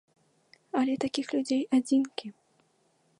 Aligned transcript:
Але 0.79 0.95
такіх 1.03 1.27
людзей 1.37 1.61
адзінкі. 1.79 2.27